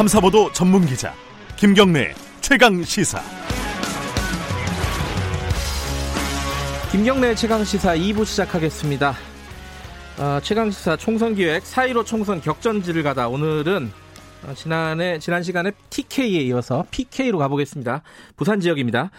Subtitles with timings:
[0.00, 1.12] 탐사보도 전문 기자
[1.56, 3.20] 김경래 최강 시사.
[6.90, 9.14] 김경래 최강 시사 2부 시작하겠습니다.
[10.18, 13.90] 어, 최강 시사 총선 기획 4.15 총선 격전지를 가다 오늘은
[14.46, 18.02] 어, 지난해 지난 시간에 TK에 이어서 PK로 가보겠습니다.
[18.36, 19.10] 부산 지역입니다.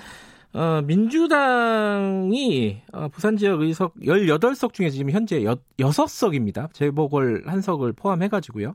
[0.54, 6.74] 어, 민주당이 어, 부산 지역 의석 18석 중에 지금 현재 여, 6석입니다.
[6.74, 8.74] 재보궐 한 석을 포함해 가지고요.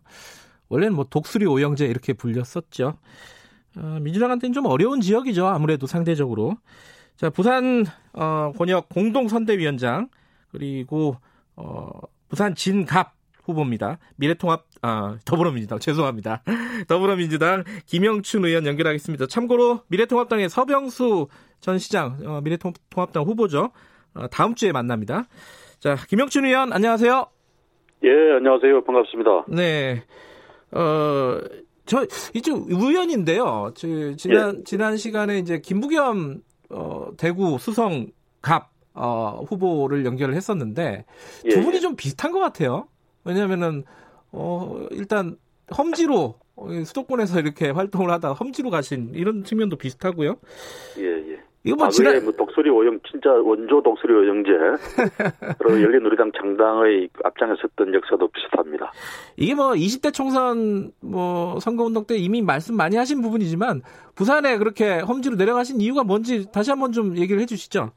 [0.68, 2.98] 원래는 뭐 독수리 오영재 이렇게 불렸었죠.
[3.78, 5.46] 어, 민주당한테는 좀 어려운 지역이죠.
[5.46, 6.56] 아무래도 상대적으로.
[7.16, 10.08] 자, 부산 어, 권역 공동선대위원장
[10.50, 11.16] 그리고
[11.56, 11.90] 어,
[12.28, 13.16] 부산 진갑
[13.46, 13.98] 후보입니다.
[14.16, 16.42] 미래통합 아 더불어민주당 죄송합니다.
[16.88, 19.26] 더불어민주당 김영춘 의원 연결하겠습니다.
[19.26, 21.28] 참고로 미래통합당의 서병수
[21.60, 23.70] 전 시장 어, 미래통합당 후보죠.
[24.14, 25.24] 어, 다음 주에 만납니다.
[25.78, 27.26] 자 김영춘 의원 안녕하세요.
[28.04, 29.46] 예 안녕하세요 반갑습니다.
[29.48, 30.02] 네.
[30.72, 31.40] 어,
[31.84, 33.72] 저 이제 우연인데요.
[33.76, 34.64] 저, 지난 예.
[34.64, 38.08] 지난 시간에 이제 김부겸 어, 대구 수성
[38.42, 41.04] 갑 어, 후보를 연결을 했었는데
[41.44, 41.80] 예, 두 분이 예.
[41.80, 42.88] 좀 비슷한 것 같아요.
[43.24, 43.84] 왜냐면은
[44.32, 45.36] 어, 일단
[45.76, 50.36] 험지로 어, 수도권에서 이렇게 활동을 하다 험지로 가신 이런 측면도 비슷하고요.
[50.98, 51.35] 예, 예.
[51.66, 54.50] 이거 뭐 아, 지난 뭐 독수리 오영, 진짜 원조 독수리 오영재.
[55.58, 58.92] 그리고 열린우리당 창당의 앞장에 섰던 역사도 비슷합니다.
[59.36, 63.82] 이게 뭐 20대 총선 뭐 선거운동 때 이미 말씀 많이 하신 부분이지만
[64.14, 67.90] 부산에 그렇게 험지로 내려가신 이유가 뭔지 다시 한번 좀 얘기를 해주시죠.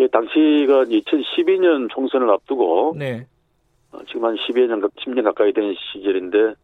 [0.00, 3.26] 예, 당시가 2012년 총선을 앞두고, 네,
[3.92, 6.54] 어, 지금 한 10여 년, 10년 가까이 된 시절인데,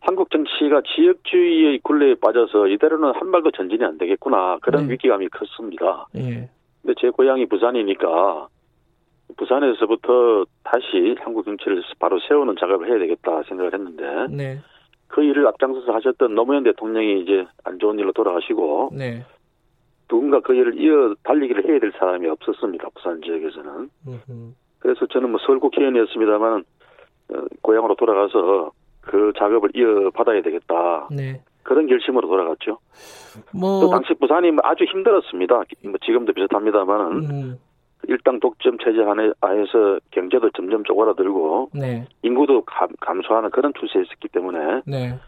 [0.00, 4.58] 한국 정치가 지역주의의 굴레에 빠져서 이대로는 한 발도 전진이 안 되겠구나.
[4.62, 4.94] 그런 네.
[4.94, 6.06] 위기감이 컸습니다.
[6.16, 6.48] 예,
[6.82, 8.48] 근데 제 고향이 부산이니까
[9.36, 14.58] 부산에서부터 다시 한국 정치를 바로 세우는 작업을 해야 되겠다 생각을 했는데 네,
[15.06, 19.24] 그 일을 앞장서서 하셨던 노무현 대통령이 이제 안 좋은 일로 돌아가시고 네.
[20.08, 22.88] 누군가 그 일을 이어 달리기를 해야 될 사람이 없었습니다.
[22.94, 23.90] 부산 지역에서는.
[24.08, 24.52] 음흠.
[24.80, 26.64] 그래서 저는 뭐 서울 국회의원이었습니다만
[27.32, 28.72] 어, 고향으로 돌아가서
[29.10, 31.08] 그 작업을 이어받아야 되겠다.
[31.10, 31.40] 네.
[31.62, 32.78] 그런 결심으로 돌아갔죠.
[33.52, 35.54] 또 뭐, 당시 부산이 뭐 아주 힘들었습니다.
[35.54, 37.58] 뭐 지금도 비슷합니다만은 음,
[38.04, 44.28] 일당 독점 체제 안에 하에서 경제도 점점 쪼그라들고 네, 인구도 감, 감소하는 그런 추세에 있었기
[44.28, 45.18] 때문에 네.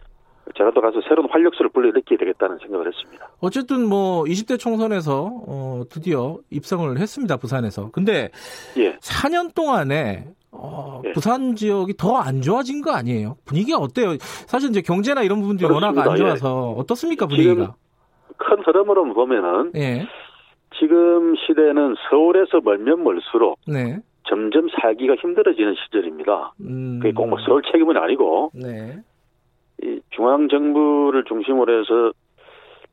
[0.57, 3.29] 제가 또 가서 새로운 활력소를 불러일으켜야 되겠다는 생각을 했습니다.
[3.41, 7.91] 어쨌든 뭐 20대 총선에서 어, 드디어 입성을 했습니다 부산에서.
[7.93, 8.31] 근데
[8.77, 8.97] 예.
[8.99, 11.13] 4년 동안에 어, 예.
[11.13, 13.37] 부산 지역이 더 안 좋아진 거 아니에요?
[13.47, 14.17] 분위기가 어때요?
[14.21, 16.25] 사실 이제 경제나 이런 부분들이 워낙 안 그렇습니다.
[16.25, 16.29] 예.
[16.37, 17.75] 좋아서 어떻습니까 지금 분위기가?
[18.37, 20.07] 큰 흐름으로 보면은 예,
[20.79, 23.99] 지금 시대는 서울에서 멀면 멀수록 네,
[24.29, 26.55] 점점 살기가 힘들어지는 시절입니다.
[26.61, 29.12] 음, 그게 꼭 뭐 서울 책임은 아니고 네, 이
[30.13, 32.13] 중앙 정부를 중심으로 해서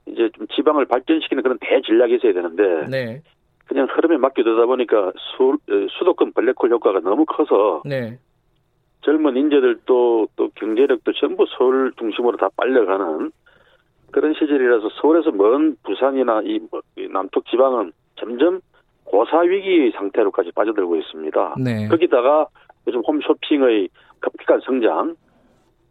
[0.05, 3.21] 이제 좀 지방을 발전시키는 그런 대전략이 있어야 되는데 네,
[3.67, 8.17] 그냥 흐름에 맡겨두다 보니까 수, 어, 수도권 블랙홀 효과가 너무 커서 네,
[9.01, 13.31] 젊은 인재들도 또 경제력도 전부 서울 중심으로 다 빨려가는
[14.11, 18.59] 그런 시절이라서 서울에서 먼 부산이나 이, 뭐, 이 남쪽 지방은 점점
[19.03, 21.55] 고사 위기 상태로까지 빠져들고 있습니다.
[21.63, 21.87] 네.
[21.87, 22.47] 거기다가
[22.87, 25.15] 요즘 홈쇼핑의 급격한 성장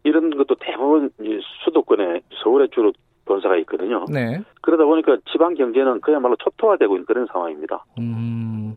[0.03, 2.91] 이런 것도 대부분 이 수도권에 서울에 주로
[3.25, 4.05] 본사가 있거든요.
[4.11, 4.41] 네.
[4.61, 7.85] 그러다 보니까 지방 경제는 그야말로 초토화되고 있는 그런 상황입니다.
[7.99, 8.75] 음.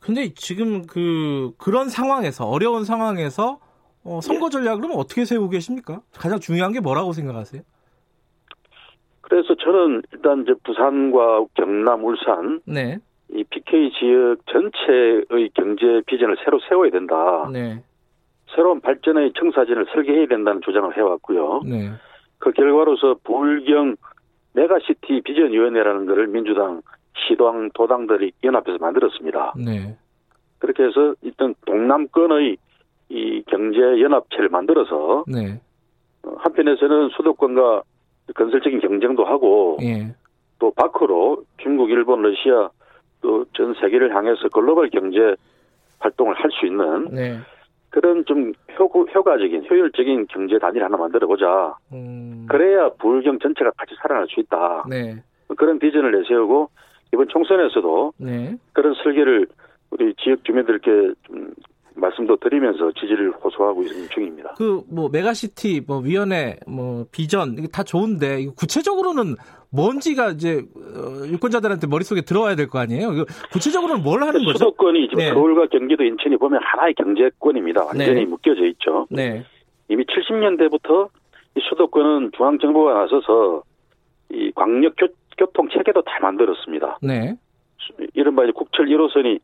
[0.00, 3.58] 근데 지금 그 그런 상황에서 어려운 상황에서
[4.04, 6.02] 어, 선거 전략을 그럼 어떻게 세우고 계십니까?
[6.12, 7.62] 가장 중요한 게 뭐라고 생각하세요?
[9.22, 12.98] 그래서 저는 일단 이제 부산과 경남, 울산 네,
[13.30, 17.48] 이 PK 지역 전체의 경제 비전을 새로 세워야 된다.
[17.50, 17.82] 네,
[18.54, 21.62] 새로운 발전의 청사진을 설계해야 된다는 주장을 해왔고요.
[21.64, 21.90] 네,
[22.38, 23.96] 그 결과로서 부울경
[24.54, 26.82] 메가시티 비전위원회라는 것을 민주당
[27.16, 29.54] 시당 도당들이 연합해서 만들었습니다.
[29.56, 29.96] 네,
[30.58, 32.56] 그렇게 해서 일단 동남권의
[33.10, 35.60] 이 경제 연합체를 만들어서 네,
[36.22, 37.82] 어, 한편에서는 수도권과
[38.34, 40.14] 건설적인 경쟁도 하고 예,
[40.58, 42.70] 또 밖으로 중국, 일본, 러시아
[43.20, 45.34] 또 전 세계를 향해서 글로벌 경제
[45.98, 47.38] 활동을 할 수 있는 네,
[47.94, 51.76] 그런 좀 효, 효과적인 효율적인 경제 단위를 하나 만들어 보자.
[51.92, 54.84] 음, 그래야 부울경 전체가 같이 살아날 수 있다.
[54.90, 55.22] 네,
[55.56, 56.70] 그런 비전을 내세우고
[57.12, 59.46] 이번 총선에서도 네, 그런 설계를
[59.92, 61.54] 우리 지역 주민들께 좀
[61.96, 64.54] 말씀도 드리면서 지지를 호소하고 있는 중입니다.
[64.56, 69.36] 그 뭐 메가시티 뭐 위원회 뭐 비전 이게 다 좋은데 구체적으로는
[69.70, 73.10] 뭔지가 이제 어, 유권자들한테 머릿속에 들어와야 될 거 아니에요?
[73.52, 74.58] 구체적으로는 뭘 하는 거죠?
[74.58, 75.30] 수도권이 지금 네.
[75.32, 77.84] 서울과 경기도, 인천이 보면 하나의 경제권입니다.
[77.84, 78.24] 완전히 네.
[78.24, 79.06] 묶여져 있죠.
[79.10, 79.44] 네,
[79.88, 81.08] 이미 70년대부터
[81.56, 83.62] 이 수도권은 중앙 정부가 나서서
[84.30, 85.06] 이 광역 교,
[85.38, 86.98] 교통 체계도 다 만들었습니다.
[87.02, 87.34] 네.
[88.14, 89.38] 이른바 이제 국철 1호선이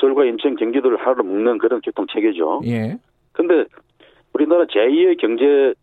[0.00, 2.60] 서울과 인천, 경기도를 하나로 묶는 그런 교통 체계죠.
[2.66, 2.96] 예.
[3.32, 3.64] 근데
[4.34, 5.74] 우리나라 제2의 경제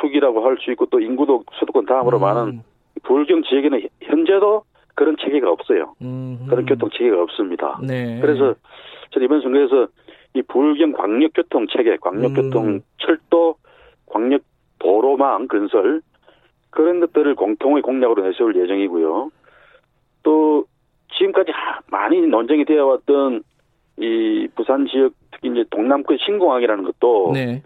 [0.00, 2.60] 축이라고 할 수 있고 또 인구도 수도권 다음으로 음, 많은
[3.02, 4.62] 불경 지역에는 현재도
[4.94, 5.94] 그런 체계가 없어요.
[6.02, 7.78] 음, 그런 교통 체계가 없습니다.
[7.86, 8.18] 네.
[8.20, 8.54] 그래서
[9.10, 9.88] 저는 이번 선거에서
[10.34, 12.80] 이 불경 광역 교통 체계, 광역 교통 음.
[12.98, 13.56] 철도,
[14.06, 14.42] 광역
[14.78, 16.02] 도로망 건설
[16.70, 19.30] 그런 것들을 공통의 공약으로 내세울 예정이고요.
[20.22, 20.64] 또
[21.16, 23.42] 지금까지 하- 많이 논쟁이 되어 왔던
[23.98, 27.62] 이 부산 지역 특히 이제 동남권 신공항이라는 것도 네.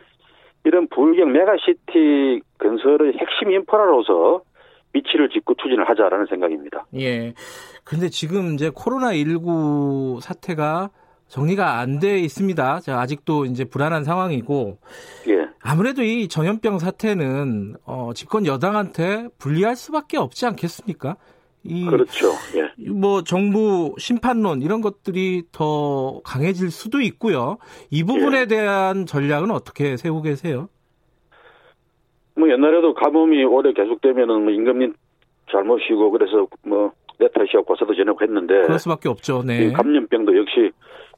[0.64, 4.42] 이런 부울경 메가시티 건설의 핵심 인프라로서
[4.92, 6.86] 위치를 짓고 추진을 하자라는 생각입니다.
[6.98, 7.32] 예.
[7.84, 10.90] 근데 지금 이제 코로나19 사태가
[11.28, 12.80] 정리가 안 돼 있습니다.
[12.80, 14.78] 자, 아직도 이제 불안한 상황이고
[15.28, 15.48] 예.
[15.62, 21.16] 아무래도 이 전염병 사태는 어, 집권 여당한테 불리할 수밖에 없지 않겠습니까?
[21.64, 22.28] 이 그렇죠.
[22.56, 22.90] 예.
[22.90, 27.58] 뭐 정부 심판론 이런 것들이 더 강해질 수도 있고요.
[27.90, 28.46] 이 부분에 예.
[28.46, 30.68] 대한 전략은 어떻게 세우고 계세요?
[32.34, 34.94] 뭐 옛날에도 가뭄이 오래 계속되면은 뭐 임금님
[35.50, 39.42] 잘못이고 그래서 뭐 내 탓이야 고사도 지내고 했는데 그럴 수밖에 없죠.
[39.44, 39.72] 이 네.
[39.72, 40.72] 감염병도 역시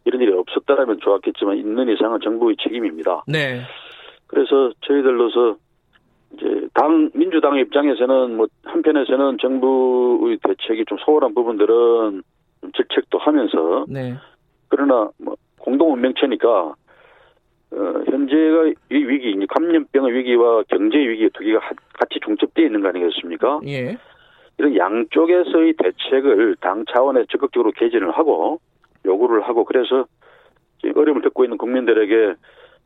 [0.05, 3.23] 이런 일이 없었다라면 좋았겠지만 있는 이상은 정부의 책임입니다.
[3.29, 3.61] 네.
[4.27, 5.57] 그래서 저희들로서
[6.35, 12.23] 이제 당 민주당의 입장에서는 뭐 한편에서는 정부의 대책이 좀 소홀한 부분들은
[12.61, 14.15] 좀 질책도 하면서 네.
[14.69, 16.75] 그러나 뭐 공동 운명체니까
[17.73, 17.77] 어,
[18.07, 22.89] 현재가 이 위기, 이제 감염병의 위기와 경제 위기 두 개가 하- 같이 중첩되어 있는 거
[22.89, 23.61] 아니겠습니까?
[23.67, 23.97] 예.
[24.59, 28.61] 이런 양쪽에서의 대책을 당 차원에 적극적으로 개진을 하고
[29.07, 30.07] 요구를 하고 그래서
[30.85, 32.35] 어려움을 겪고 있는 국민들에게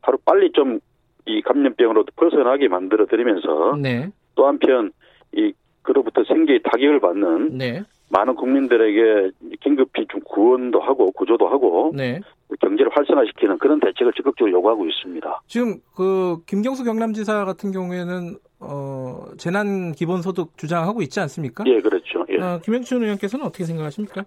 [0.02, 0.78] 하루 빨리 좀
[1.26, 4.10] 이 감염병으로 벗어나게 만들어 드리면서 네.
[4.34, 4.92] 또 한편
[5.32, 5.52] 이
[5.82, 7.82] 그로부터 생계의 타격을 받는 네.
[8.10, 12.20] 많은 국민들에게 긴급히 좀 구원도 하고 구조도 하고 네.
[12.60, 15.40] 경제를 활성화시키는 그런 대책을 적극적으로 요구하고 있습니다.
[15.48, 21.64] 지금 그 김경수 경남지사 같은 경우에는 어 재난 기본소득 주장하고 있지 않습니까?
[21.66, 22.24] 예, 그렇죠.
[22.30, 22.40] 예.
[22.40, 24.24] 어, 김영춘 의원께서는 어떻게 생각하십니까?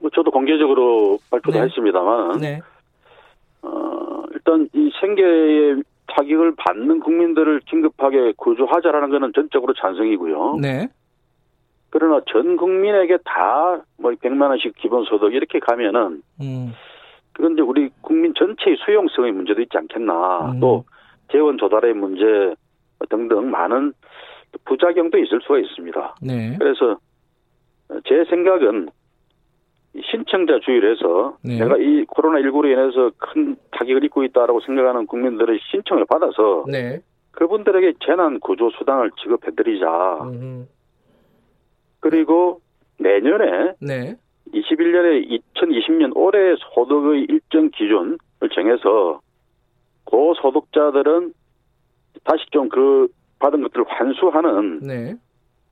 [0.00, 1.64] 뭐 저도 공개적으로 발표도 네.
[1.64, 2.60] 했습니다만 네.
[3.62, 5.82] 어, 일단 이 생계의
[6.18, 10.56] 타격을 받는 국민들을 긴급하게 구조하자라는 것은 전적으로 찬성이고요.
[10.60, 10.88] 네.
[11.90, 16.72] 그러나 전 국민에게 다 뭐 100만 원씩 기본소득 이렇게 가면은 음.
[17.32, 20.52] 그건 이제 우리 국민 전체의 수용성의 문제도 있지 않겠나.
[20.52, 20.60] 음.
[20.60, 20.84] 또
[21.30, 22.54] 재원 조달의 문제
[23.10, 23.92] 등등 많은
[24.64, 26.16] 부작용도 있을 수가 있습니다.
[26.22, 26.56] 네.
[26.58, 26.98] 그래서
[28.06, 28.90] 제 생각은 이
[30.10, 31.58] 신청자 주의를 해서 네.
[31.58, 37.00] 내가 이 코로나19로 인해서 큰 타격을 입고 있다라고 생각하는 국민들의 신청을 받아서 네.
[37.32, 39.86] 그분들에게 재난 구조 수당을 지급해 드리자.
[40.22, 40.68] 음.
[42.00, 42.60] 그리고
[42.98, 44.16] 내년에 네.
[44.52, 48.18] 21년에 2020년 올해 소득의 일정 기준을
[48.54, 49.20] 정해서
[50.04, 51.32] 그 소득자들은
[52.24, 53.08] 다시 좀 그
[53.38, 55.14] 받은 것들을 환수하는 네.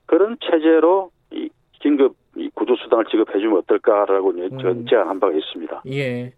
[0.05, 1.49] 그런 체제로 이
[1.81, 4.57] 긴급 이 구조 수당을 지급해주면 어떨까라고 음.
[4.59, 5.83] 전 제안한 바가 있습니다.
[5.87, 6.33] 예.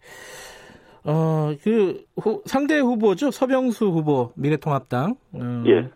[1.04, 3.30] 어, 그, 후- 상대 후보죠.
[3.30, 5.16] 서병수 후보, 미래통합당.
[5.32, 5.90] 어, 예.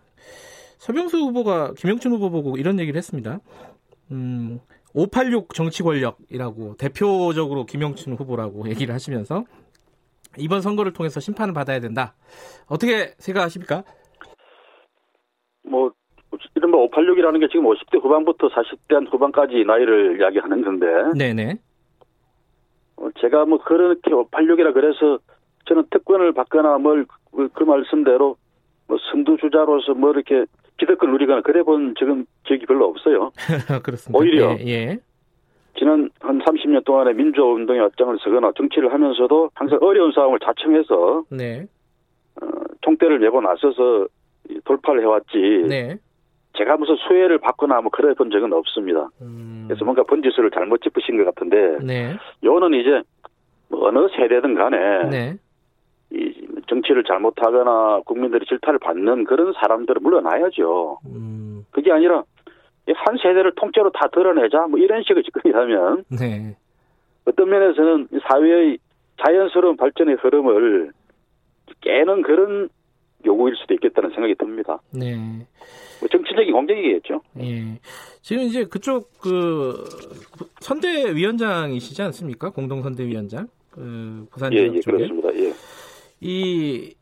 [0.79, 3.41] 서병수 후보가 김영춘 후보 보고 이런 얘기를 했습니다.
[4.11, 4.61] 음,
[4.95, 9.45] 586 정치 권력이라고 대표적으로 김영춘 후보라고 얘기를 하시면서
[10.37, 12.15] 이번 선거를 통해서 심판을 받아야 된다.
[12.67, 13.85] 어떻게 생각하십니까?
[15.69, 15.93] 뭐
[16.65, 21.57] 이른바 586이라는 게 지금 50대 후반부터 40대 후반까지 나이를 이야기하는 건데 네네.
[22.97, 25.19] 어, 제가 뭐 그렇게 586이라 그래서
[25.67, 27.07] 저는 특권을 받거나 뭘
[27.53, 28.37] 그 말씀대로
[28.87, 30.45] 뭐 선두주자로서 뭐 이렇게
[30.79, 33.31] 기득권 누리거나 그래 본 적은 기억이 별로 없어요.
[33.83, 34.19] 그렇습니다.
[34.19, 34.57] 오히려.
[34.61, 34.99] 예, 예.
[35.77, 41.67] 지난 한 30년 동안에 민주운동에 앞장을 서거나 정치를 하면서도 항상 어려운 상황을 자청해서 네.
[42.41, 42.47] 어,
[42.83, 44.07] 총대를 메고 나서서
[44.51, 45.67] 이 돌파를 해왔지.
[45.69, 45.97] 네.
[46.65, 49.09] 제가 무슨 수혜를 받거나 뭐 그래 본 적은 없습니다.
[49.21, 52.17] 음, 그래서 뭔가 번지수를 잘못 짚으신 것 같은데 네.
[52.43, 53.03] 요는 이제
[53.69, 55.37] 뭐 어느 세대든 간에 네.
[56.11, 56.33] 이
[56.67, 61.01] 정치를 잘못하거나 국민들이 질타를 받는 그런 사람들은 물러나야죠.
[61.07, 62.23] 음, 그게 아니라
[62.89, 66.57] 이한 세대를 통째로 다 드러내자 뭐 이런 식의 접근이라면 네.
[67.27, 68.79] 어떤 면에서는 이 사회의
[69.23, 70.93] 자연스러운 발전의 흐름을
[71.83, 72.69] 깨는 그런
[73.27, 74.79] 요구일 수도 있겠다는 생각이 듭니다.
[74.93, 75.17] 네.
[76.01, 77.21] 뭐정 치적인 공정이겠죠.
[77.41, 77.79] 예.
[78.21, 79.85] 지금 이제 그쪽 그
[80.61, 82.51] 선대위원장이시지 않습니까?
[82.51, 83.49] 공동선대위원장.
[83.71, 84.97] 그 부산 예, 지역 예, 쪽에.
[84.97, 85.35] 그렇습니다.
[85.35, 85.53] 예.
[86.21, 86.95] 이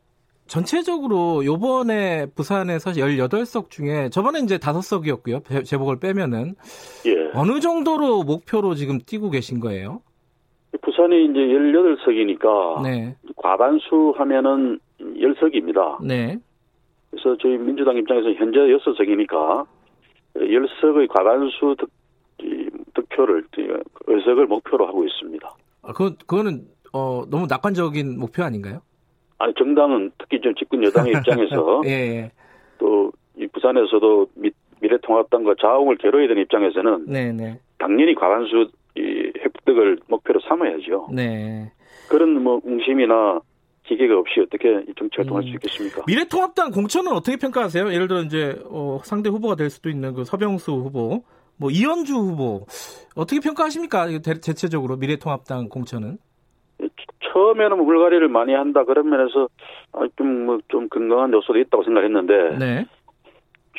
[0.47, 5.65] 전체적으로 요번에 부산에서 18석 중에 저번에 이제 5석이었고요.
[5.65, 6.55] 제복을 빼면은
[7.05, 7.31] 예.
[7.33, 10.01] 어느 정도로 목표로 지금 뛰고 계신 거예요?
[10.81, 13.15] 부산이 이제 18석이니까 네.
[13.35, 16.03] 과반수 하면은 10석입니다.
[16.03, 16.39] 네.
[17.13, 19.67] 그래서 저희 민주당 입장에서 현재 6석이니까
[20.35, 21.89] 10석의 과반수 득,
[22.95, 23.45] 득표를
[24.07, 25.55] 의석을 목표로 하고 있습니다.
[25.83, 28.81] 아, 그 그거는 어, 너무 낙관적인 목표 아닌가요?
[29.37, 32.31] 아니 정당은 특히 좀 집권 여당의 입장에서 예, 예.
[32.79, 34.49] 또이 부산에서도 미,
[34.81, 37.31] 미래통합당과 자웅을 겨뤄야 되는 입장에서는 네네.
[37.33, 37.59] 네.
[37.77, 41.09] 당연히 과반수 이 획득을 목표로 삼아야죠.
[41.13, 41.71] 네.
[42.09, 43.39] 그런 뭐 웅심이나
[43.83, 45.47] 기계가 없이 어떻게 정치 활동할 음.
[45.47, 46.03] 수 있겠습니까?
[46.07, 47.93] 미래통합당 공천은 어떻게 평가하세요?
[47.93, 51.23] 예를 들어 이제 어, 상대 후보가 될 수도 있는 그 서병수 후보,
[51.57, 52.65] 뭐 이현주 후보
[53.15, 54.07] 어떻게 평가하십니까?
[54.23, 56.17] 대체적으로 미래통합당 공천은?
[57.33, 59.47] 처음에는 뭐 물갈이를 많이 한다 그런 면에서
[60.17, 62.85] 좀좀 뭐 좀 건강한 요소도 있다고 생각했는데 네.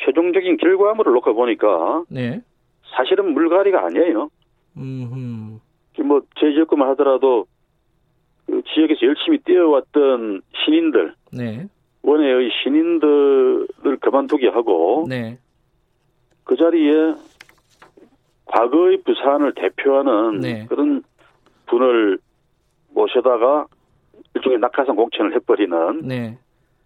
[0.03, 2.41] 최종적인 결과물을 놓고 보니까 네.
[2.95, 4.29] 사실은 물갈이가 아니에요.
[6.03, 7.54] 뭐제 지역구만 하더라도 그
[8.73, 11.67] 지역에서 열심히 뛰어왔던 신인들, 네.
[12.03, 15.39] 원외의 신인들을 그만두게 하고 네.
[16.43, 17.15] 그 자리에
[18.45, 20.65] 과거의 부산을 대표하는 네.
[20.67, 21.03] 그런
[21.65, 22.19] 분을
[22.93, 23.65] 모셔다가
[24.35, 26.37] 일종의 낙하산 공천을 해버리는 네.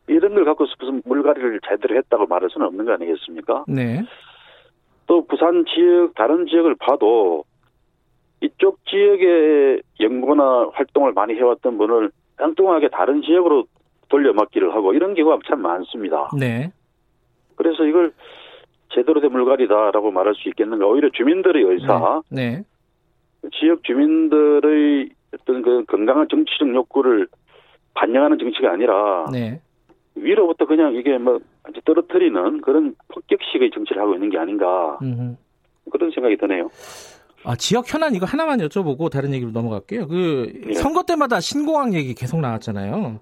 [0.08, 3.66] 이런 걸 갖고서 무슨 물갈이를 제대로 했다고 말할 수는 없는 거 아니겠습니까?
[3.68, 4.04] 네.
[5.06, 7.44] 또 부산 지역 다른 지역을 봐도
[8.42, 13.66] 이쪽 지역의 연구나 활동을 많이 해왔던 분을 엉뚱하게 다른 지역으로
[14.10, 16.30] 돌려막기를 하고 이런 경우가 참 많습니다.
[16.38, 16.72] 네.
[17.56, 18.14] 그래서 이걸
[18.94, 20.88] 제대로 된 물갈이다라고 말할 수 있겠는가?
[20.88, 22.64] 오히려 주민들의 의사, 네.
[23.42, 23.50] 네.
[23.54, 27.28] 지역 주민들의 어떤 그 건강한 정치적 욕구를
[27.94, 29.62] 반영하는 정치가 아니라 네.
[30.16, 31.40] 위로부터 그냥 이게 뭐
[31.86, 35.36] 떨어뜨리는 그런 폭격식의 정치를 하고 있는 게 아닌가 음흠.
[35.92, 36.70] 그런 생각이 드네요.
[37.44, 40.08] 아, 지역 현안 이거 하나만 여쭤보고 다른 얘기로 넘어갈게요.
[40.08, 40.74] 그 예.
[40.74, 43.20] 선거 때마다 신공항 얘기 계속 나왔잖아요.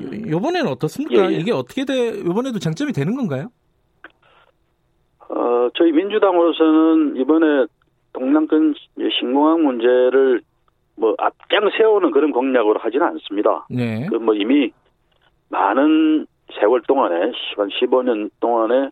[0.00, 0.24] 음.
[0.30, 1.30] 요번에는 어떻습니까?
[1.30, 1.38] 예, 예.
[1.38, 2.18] 이게 어떻게 돼?
[2.24, 3.48] 요번에도 쟁점이 되는 건가요?
[5.28, 7.66] 어, 저희 민주당으로서는 이번에
[8.12, 8.74] 동남권
[9.20, 10.42] 신공항 문제를
[10.96, 13.66] 뭐 앞장 세우는 그런 공약으로 하지는 않습니다.
[13.70, 14.06] 네.
[14.10, 14.70] 그 뭐 이미
[15.48, 16.26] 많은
[16.60, 17.14] 세월 동안에
[17.56, 18.90] 한 15년 동안에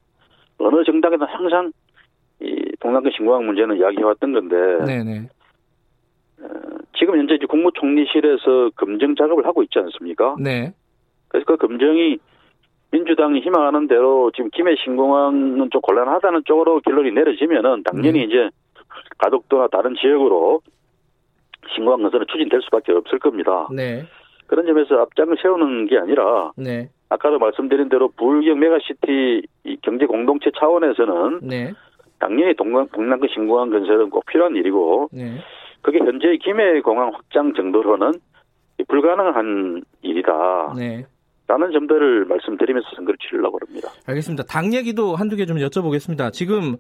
[0.59, 1.73] 어느 정당에도 항상 이
[2.81, 4.57] 동남권 신공항 문제는 이야기해왔던 건데
[4.87, 5.29] 네네.
[6.43, 6.49] 어,
[6.99, 10.37] 지금 현재 이제 국무총리실에서 검증 작업을 하고 있지 않습니까?
[10.41, 10.73] 네.
[11.29, 12.19] 그래서 그 검증이
[12.93, 18.25] 민주당이 희망하는 대로 지금 김해 신공항은 좀 곤란하다는 쪽으로 결론이 내려지면은 당연히 네.
[18.25, 18.51] 이제
[19.19, 20.61] 가덕도나 다른 지역으로
[21.75, 23.69] 신공항 건설은 추진될 수밖에 없을 겁니다.
[23.73, 24.05] 네.
[24.47, 26.89] 그런 점에서 앞장을 세우는 게 아니라 네.
[27.09, 29.43] 아까도 말씀드린 대로 부울경 메가시티
[29.83, 31.73] 경제 공동체 차원에서는 네.
[32.21, 35.39] 당연히 동남, 동남권 신공항 건설은 꼭 필요한 일이고 네.
[35.83, 38.12] 그게 현재 김해 공항 확장 정도로는
[38.89, 40.75] 불가능한 일이다.
[40.77, 41.05] 네.
[41.49, 43.89] 라는 점들을 말씀드리면서 선거를 치르려고 합니다.
[44.07, 44.45] 알겠습니다.
[44.45, 46.33] 당 얘기도 한두 개 좀 여쭤보겠습니다.
[46.33, 46.77] 지금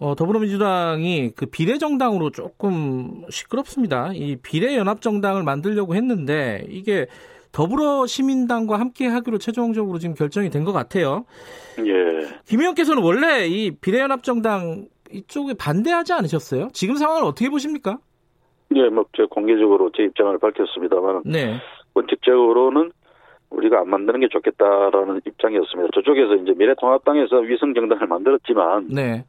[0.00, 4.12] 어, 더불어민주당이 그 비례정당으로 조금 시끄럽습니다.
[4.14, 7.06] 이 비례연합정당을 만들려고 했는데 이게
[7.52, 11.24] 더불어 시민당과 함께 하기로 최종적으로 지금 결정이 된 것 같아요.
[11.78, 12.26] 예.
[12.44, 16.68] 김 의원께서는 원래 이 비례연합정당 이쪽에 반대하지 않으셨어요?
[16.72, 17.98] 지금 상황을 어떻게 보십니까?
[18.70, 21.22] 네, 뭐, 제 공개적으로 제 입장을 밝혔습니다만.
[21.24, 21.54] 네.
[21.94, 22.92] 원칙적으로는
[23.50, 25.88] 우리가 안 만드는 게 좋겠다라는 입장이었습니다.
[25.94, 28.88] 저쪽에서 이제 미래통합당에서 위성정당을 만들었지만.
[28.88, 29.24] 네.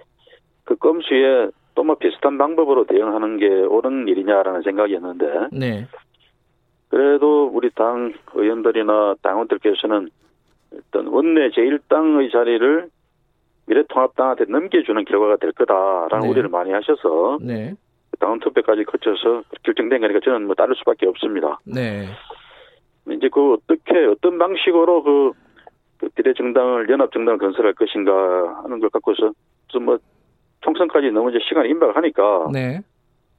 [0.65, 5.25] 그 껌수에 또 뭐 비슷한 방법으로 대응하는 게 옳은 일이냐라는 생각이었는데.
[5.53, 5.87] 네.
[6.89, 10.09] 그래도 우리 당 의원들이나 당원들께서는
[10.73, 12.89] 어떤 원내 제1당의 자리를
[13.67, 16.29] 미래통합당한테 넘겨주는 결과가 될 거다라는 네.
[16.29, 17.75] 우려를 많이 하셔서 네.
[18.19, 21.59] 당원 투표까지 거쳐서 결정된 거니까 저는 뭐 따를 수밖에 없습니다.
[21.63, 22.07] 네.
[23.09, 25.31] 이제 그 어떻게 어떤 방식으로 그,
[25.97, 29.31] 그 비례정당을 연합정당을 건설할 것인가 하는 걸 갖고서
[29.67, 29.99] 좀뭐
[30.61, 32.81] 총선까지 너무 이제 시간이 임박하니까 네.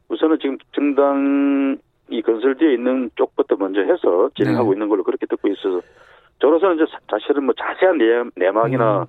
[0.09, 1.79] 우선은 지금 정당
[2.11, 4.75] 이 건설되어 있는 쪽부터 먼저 해서 진행하고 네.
[4.75, 5.81] 있는 걸로 그렇게 듣고 있어서
[6.41, 7.99] 저로서는 이제 사실은 뭐 자세한
[8.35, 9.07] 내막이나 음.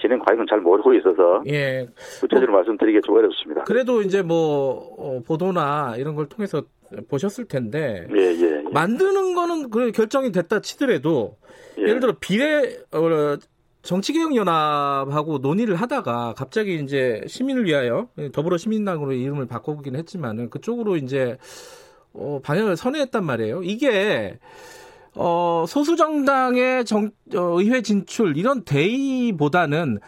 [0.00, 1.88] 진행 과정은 잘 모르고 있어서 예.
[2.20, 3.64] 구체적으로 뭐, 말씀드리기 좀 어렵습니다.
[3.64, 6.62] 그래도 이제 뭐 어, 보도나 이런 걸 통해서
[7.08, 8.62] 보셨을 텐데 예, 예, 예.
[8.72, 11.36] 만드는 거는 그 결정이 됐다 치더라도
[11.78, 11.84] 예.
[11.84, 13.36] 를 들어 비례 어,
[13.82, 21.36] 정치개혁연합하고 논의를 하다가 갑자기 이제 시민을 위하여 더불어 시민당으로 이름을 바꿔보긴 했지만은 그쪽으로 이제
[22.14, 23.62] 어, 방향을 선회했단 말이에요.
[23.62, 24.38] 이게
[25.16, 29.98] 어, 소수 정당의 정, 어, 의회 진출 이런 대의보다는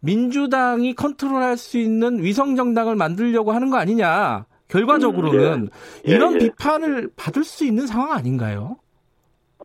[0.00, 4.46] 민주당이 컨트롤할 수 있는 위성 정당을 만들려고 하는 거 아니냐.
[4.68, 5.68] 결과적으로는 음,
[6.06, 6.12] 예.
[6.12, 6.38] 예, 이런 예.
[6.38, 8.76] 비판을 받을 수 있는 상황 아닌가요?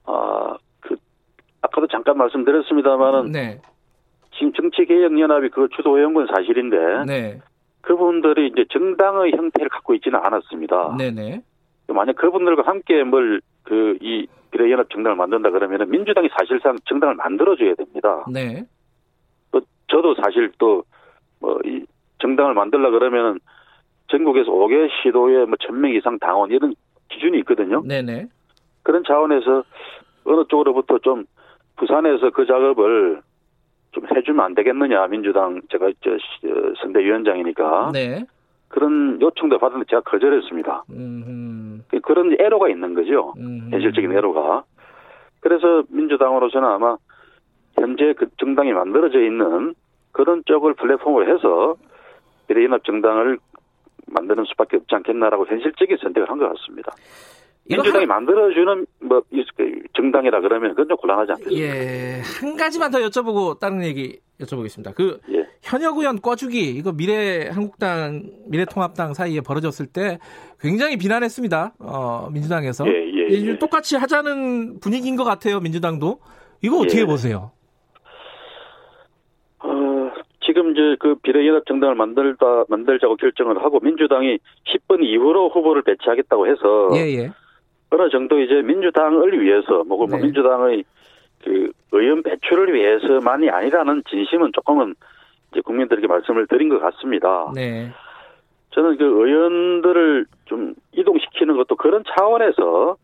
[0.06, 0.96] 아, 그
[1.62, 3.62] 아까도 잠깐 말씀드렸습니다만은 네,
[4.34, 6.78] 지금 정치개혁연합이 그 주도해온 건 사실인데
[7.08, 7.40] 네,
[7.82, 10.96] 그분들이 이제 정당의 형태를 갖고 있지는 않았습니다.
[10.98, 11.42] 네, 네,
[11.94, 18.26] 만약 그분들과 함께 뭘 그 이 비례연합 정당을 만든다 그러면은 민주당이 사실상 정당을 만들어줘야 됩니다.
[18.32, 18.64] 네,
[19.52, 20.84] 또 저도 사실 또
[21.42, 21.86] 뭐 이
[22.20, 23.40] 정당을 만들려 그러면은
[24.08, 26.74] 전국에서 5개 시도에 뭐 1000명 이상 당원 이런
[27.10, 27.84] 기준이 있거든요.
[27.86, 28.28] 네, 네,
[28.84, 29.64] 그런 차원에서
[30.26, 31.26] 어느 쪽으로부터 좀
[31.78, 33.22] 부산에서 그 작업을
[33.92, 38.26] 좀 해주면 안 되겠느냐 민주당 제가 저 시- 어, 선대위원장이니까 네,
[38.70, 40.84] 그런 요청도 받았는데 제가 거절했습니다.
[40.92, 43.34] 음, 그- 그런 애로가 있는 거죠.
[43.38, 44.64] 음, 현실적인 애로가.
[45.42, 46.98] 그래서 민주당으로서는 아마
[47.76, 49.74] 현재 그 정당이 만들어져 있는
[50.12, 51.76] 그런 쪽을 플랫폼으로 해서
[52.48, 53.38] 비례연합 정당을
[54.08, 56.92] 만드는 수밖에 없지 않겠나라고 현실적인 선택을 한 것 같습니다.
[57.70, 61.64] 민주당이 한- 만들어주는 뭐 이- 그 정당이라 그러면 그건 좀 곤란하지 않겠습니까?
[61.64, 64.96] 예, 한 가지만 더 여쭤보고 다른 얘기 여쭤보겠습니다.
[64.96, 65.39] 그 예.
[65.62, 70.20] 현역 의원 꿔주기 이거 미래 한국당 미래통합당 사이에 벌어졌을 때
[70.60, 71.74] 굉장히 비난했습니다.
[71.80, 73.60] 어, 민주당에서 예, 예, 예.
[73.60, 75.60] 똑같이 하자는 분위기인 것 같아요.
[75.60, 76.20] 민주당도
[76.62, 77.06] 이거 어떻게 예.
[77.06, 77.52] 보세요?
[79.60, 80.12] 어,
[80.46, 86.90] 지금 이제 그 비례연합 정당을 만들다 만들자고 결정을 하고 민주당이 10분 이후로 후보를 배치하겠다고 해서
[86.96, 87.32] 예예.
[87.92, 90.24] 어느 정도 이제 민주당을 위해서 뭐, 뭐 네.
[90.24, 90.84] 민주당의
[91.44, 94.96] 그 의원 배출을 위해서만이 아니라는 진심은 조금은
[95.52, 97.52] 이제 국민들에게 말씀을 드린 것 같습니다.
[97.54, 97.92] 네.
[98.72, 102.98] 저는 그 의원들을 좀 이동시키는 것도 그런 차원에서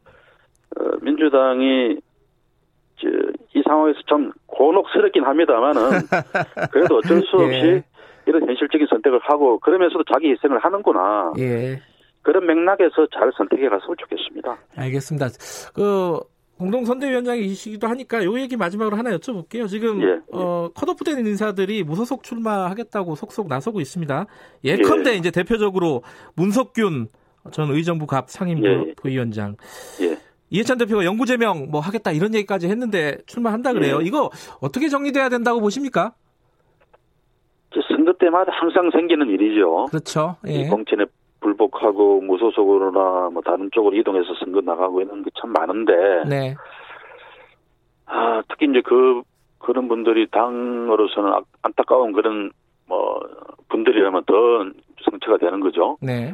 [0.77, 1.97] 어, 민주당이
[2.97, 3.07] 저,
[3.53, 5.81] 이 상황에서 좀 곤혹스럽긴 합니다만은
[6.71, 7.83] 그래도 어쩔 수 없이 예.
[8.25, 11.81] 이런 현실적인 선택을 하고 그러면서도 자기 희생을 하는구나 예.
[12.21, 14.57] 그런 맥락에서 잘 선택해 갔으면 좋겠습니다.
[14.77, 15.27] 알겠습니다.
[15.75, 16.19] 그
[16.57, 19.67] 공동선대위원장이시기도 하니까 요 얘기 마지막으로 하나 여쭤볼게요.
[19.67, 20.19] 지금 예, 예.
[20.31, 24.25] 어, 컷오프된 인사들이 무소속 출마하겠다고 속속 나서고 있습니다.
[24.63, 25.15] 예컨대 예.
[25.15, 26.03] 이제 대표적으로
[26.35, 27.07] 문석균
[27.51, 28.93] 전 의정부 갑 상임부 예, 예.
[28.95, 29.57] 부위원장
[30.01, 30.17] 예.
[30.49, 33.99] 이해찬 대표가 영구 제명 뭐 하겠다 이런 얘기까지 했는데 출마한다 그래요.
[34.01, 34.05] 예.
[34.05, 34.29] 이거
[34.61, 36.13] 어떻게 정리돼야 된다고 보십니까?
[37.73, 39.87] 저 선거 때마다 항상 생기는 일이죠.
[39.89, 40.37] 그렇죠.
[40.45, 40.67] 이 예.
[40.67, 41.03] 공천에
[41.45, 45.93] 불복하고 무소속으로나 뭐 다른 쪽으로 이동해서 선거 나가고 이런 게참 많은데
[46.27, 46.55] 네.
[48.07, 49.21] 아 특히 이제 그
[49.59, 52.51] 그런 분들이 당으로서는 아- 안타까운 그런
[52.87, 53.19] 뭐
[53.69, 54.33] 분들이라면 더
[55.09, 55.97] 상처가 되는 거죠.
[56.01, 56.33] 네.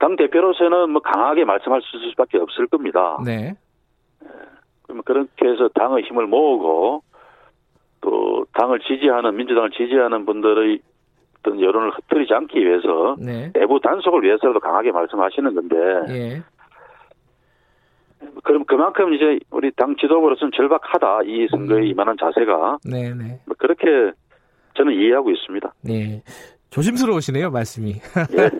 [0.00, 3.18] 당 대표로서는 뭐 강하게 말씀할 수밖에 없을 겁니다.
[3.24, 3.54] 네.
[4.82, 7.02] 그러면 그렇게 해서 당의 힘을 모으고
[8.00, 10.80] 또 당을 지지하는 민주당을 지지하는 분들의
[11.42, 13.50] 어떤 여론을 흩뜨리지 않기 위해서 네.
[13.52, 15.76] 내부 단속을 위해서라도 강하게 말씀하시는 건데
[16.08, 16.42] 예.
[18.44, 23.40] 그럼 그만큼 이제 우리 당 지도부로서는 절박하다 이 선거에 임하는 자세가 네, 네.
[23.46, 24.12] 뭐 그렇게
[24.76, 25.74] 저는 이해하고 있습니다.
[25.82, 26.22] 네.
[26.70, 27.92] 조심스러우시네요, 말씀이.
[27.92, 28.50] 예.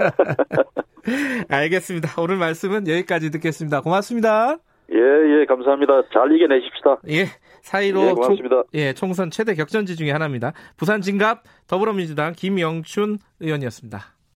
[1.48, 2.20] 알겠습니다.
[2.20, 3.80] 오늘 말씀은 여기까지 듣겠습니다.
[3.80, 4.58] 고맙습니다.
[4.92, 6.02] 예, 예, 감사합니다.
[6.12, 6.98] 잘 이겨내십시다.
[7.08, 7.24] 예.
[7.62, 8.14] 사이로 예.
[8.14, 10.52] 총, 예, 총선 최대 격전지 중에 하나입니다.
[10.76, 14.14] 부산 진갑 더불어민주당 김영춘 의원이었습니다.